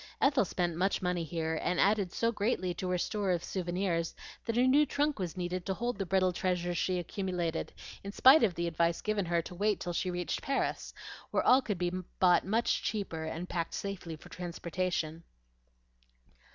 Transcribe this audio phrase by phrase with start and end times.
[0.19, 4.57] Ethel spent much money here, and added so greatly to her store of souvenirs that
[4.57, 7.71] a new trunk was needed to hold the brittle treasures she accumulated
[8.03, 10.91] in spite of the advice given her to wait till she reached Paris,
[11.29, 15.21] where all could be bought much cheaper and packed safely for transportation.